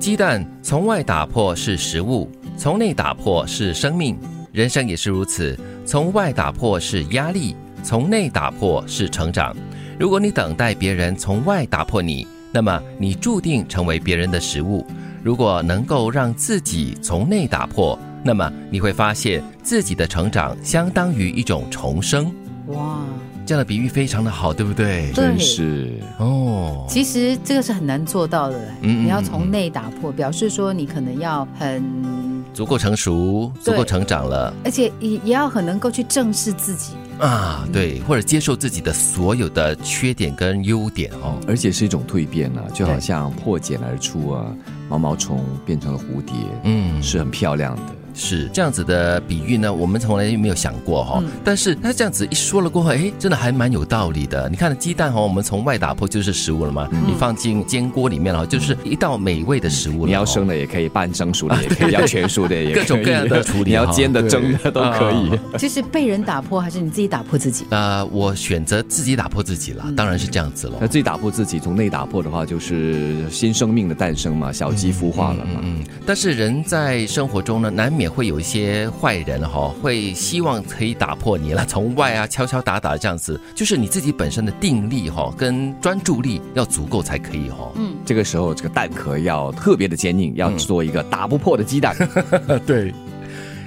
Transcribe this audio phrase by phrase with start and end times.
[0.00, 2.26] 鸡蛋从外打破是食物，
[2.56, 4.18] 从内打破是生命。
[4.50, 9.54] 人生也是如此，从外打破是压力，从内打破是成长。
[9.98, 14.86] 如果你等待别人从外打破你，那么你注定成为别人的食物。
[15.22, 22.34] 如果能够让自己从内打破，那么你会发现自己的成长相当于一种重生。
[23.50, 25.10] 哇，这样的比喻非常的好，对不对？
[25.12, 25.98] 真是。
[26.18, 26.86] 哦。
[26.88, 31.82] 其实这个是很难做到的嗯，你要从内打破，表示说你可能要很
[32.54, 36.92] 足够成熟，足够成长了，而且也也要很能够去正视自己。
[37.18, 44.46] 啊，对，或者接受自己的所有的缺点跟优点哦，而且是一种蜕变啊，就好像破茧而出啊，
[44.88, 47.82] 毛毛虫变成了蝴蝶，嗯，是很漂亮的。
[48.14, 51.22] 是这样子的比喻呢，我们从来没有想过哈。
[51.44, 54.48] 但是他这样子一说了过后，哎，真的还蛮有道理的。
[54.48, 60.06] 你看鸡蛋哈，我们从外打破就是食物了嘛，你放进煎锅里面了，就是一道美味的食物。
[60.06, 63.70] 你要生的也可以，半生熟的也可以， 要全熟的也可以各种各样的处理。
[63.70, 65.38] 你要煎的、蒸的都可以。
[65.58, 67.66] 就是 被人打破，还是你自己打破自己？
[67.70, 70.78] 呃，我选择自己打破自己了，当然是这样子了。
[70.80, 75.60] 那自己打破自己，从内打破的话，就是新生命的诞生嘛，小鸡孵化了嘛。
[75.62, 75.84] 嗯。
[76.06, 78.88] 但是人在生活中呢，难免会有一些。
[79.00, 87.72] 坏人哈会希望可以打破你了，从外啊敲敲打打这样子，就是你自己本身的定力哈跟专注力要足够才可以哈。
[87.76, 91.96] 嗯，这个时候这个蛋壳要特别的坚硬，要做一个打不破的鸡蛋。
[92.66, 92.92] 对，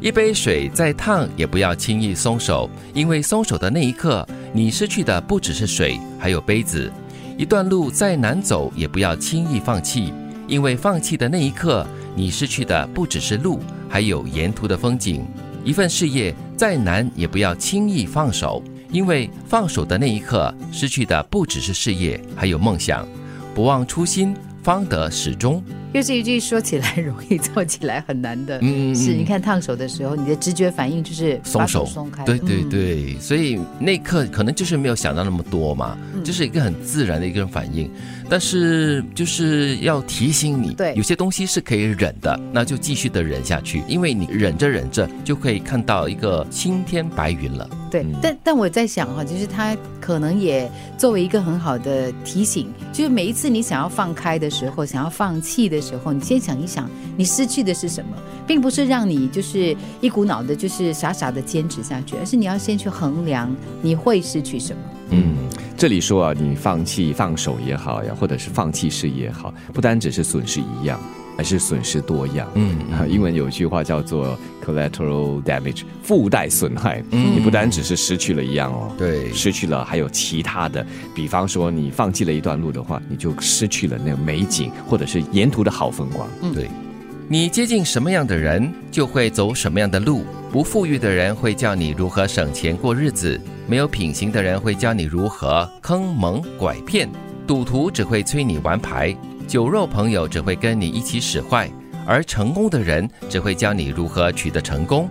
[0.00, 6.90] 一杯水再烫也不要轻易松手，因为松手的那一刻，你失去的不只是水，还有杯子。
[7.36, 10.12] 一段路再难走也不要轻易放弃，
[10.48, 11.86] 因为放弃的那一刻，
[12.16, 13.60] 你失去的不只是路。
[13.90, 15.22] 还有沿途的风景，
[15.64, 23.06] 一份事业再难也不要轻易放手，因为放手的那一刻，失去的不只是事业，还有梦想。
[23.52, 25.62] 不忘初心，方得始终。
[25.92, 29.12] 又是一句说起来容易做起来很难的嗯，是。
[29.12, 32.24] 你看烫手的时候，你的直觉反应就是松手、松开。
[32.24, 37.90] 对对对，所以那刻可能就是没有想到那么多嘛，就是一个很自然的一个反应。
[38.28, 47.68] 但是就是要提醒你，对，有些东西是可以忍的，那就继续的忍下去，因为你忍着忍着就可以看到一个青天白云了。
[47.90, 64.82] 对，但但我在想哈，就是他可能也作为一个很好的提醒，就是每一次你想要放开的时候，想要放弃的时候，你先想一想，你失去的是什么，并不是让你就是一股脑的，就是傻傻的坚持下去，而是你要先去衡量你会失去什么。
[65.10, 65.34] 嗯。
[65.76, 71.00] 这里说啊，你放弃放手也好呀，或者是放弃事业也好，不单只是损失一样，
[71.40, 72.46] 而是损失多样。
[72.54, 72.76] 嗯，
[73.08, 77.02] 英文有一句话叫做 collateral damage，附带损害。
[77.12, 86.28] 嗯，你不单只是失去了一样哦，对，失去了还有其他的，比方说你放弃了一段路的话，你就失去了那个美景，或者是沿途的好风光。
[86.42, 86.68] 嗯，对。
[87.26, 90.26] 你接近什么样的人，就会走什么样的路。
[90.52, 97.08] 不富裕的人会教你如何省钱过日子，没有品行的人会教你如何坑蒙拐骗。
[97.46, 99.16] 赌徒只会催你玩牌，
[99.50, 101.68] 酒肉朋友只会跟你一起使坏，
[102.06, 105.10] 而成功的人只会教你如何取得成功。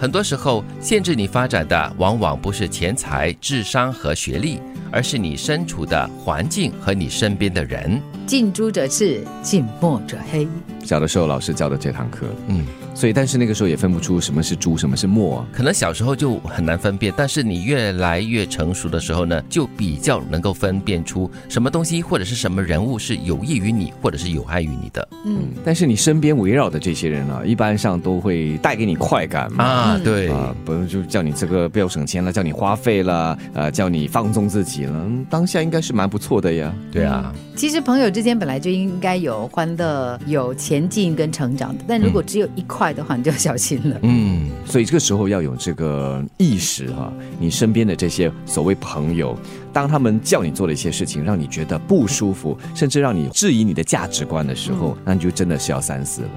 [0.00, 4.58] 很多时候，限制你发展的往往不是钱财、智商和学历，
[4.90, 8.00] 而是你身处的环境和你身边的人。
[8.26, 10.48] 近朱者赤，近墨者黑。
[10.82, 12.64] 小的时候老师教的这堂课，嗯。
[12.94, 17.12] 所以，但是那个时候也分不出什么是猪，什么是墨，可能小时候就很难分辨。
[17.16, 25.08] 但是你越来越成熟的时候呢，就比较能够分辨出什么东西或者是什么人物是有益于你，或者是有害于你的。
[25.26, 29.64] 嗯，但是你身边围绕的这些人啊，一般上都会带给你快感嘛。
[29.64, 36.72] 啊，对啊，不用就叫你这个不要省钱了，叫你花费了，呃，叫你放纵自己了，当下应该是蛮不错的呀。
[36.92, 42.83] 对啊，其实朋友之间本来就应该有欢乐、有前进跟成长的，但如果只有一块。
[42.84, 43.98] 坏的话你就要小心了。
[44.02, 49.34] 嗯，所以这个时候要有这个意识哈，你身边的这些所谓朋友，
[49.72, 56.28] 当他们叫你做的一些事情，让你觉得不舒服，甚至让你质疑你的价值观的时候，那你就真的是要三思了。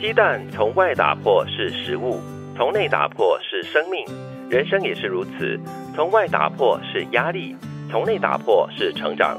[0.00, 2.20] 鸡蛋从外打破是食物，
[2.56, 4.04] 从内打破是生命。
[4.48, 5.58] 人生也是如此，
[5.96, 7.56] 从外打破是压力，
[7.90, 9.36] 从内打破是成长。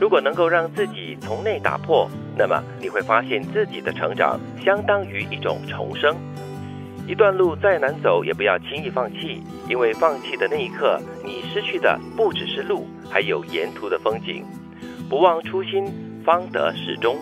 [0.00, 6.14] 如果能够让自己从内打破，那么你会发现自己的成长相当于一种重生。
[7.08, 14.44] 一段路再难走，也不要轻易放弃，因为放弃的那一刻，你失去的不只是路，还有沿途的风景。
[15.08, 15.86] 不忘初心，
[16.24, 17.16] 方得始终。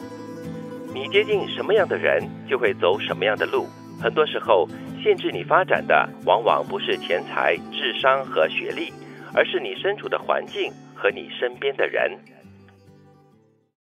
[0.94, 3.66] 你接近什么样的人，就会走什么样的路。
[4.00, 4.66] 很多时候，
[5.02, 8.90] 限制你发展的，往往不是钱财、智商和学历，
[9.34, 12.10] 而是你身处的环境和你身边的人。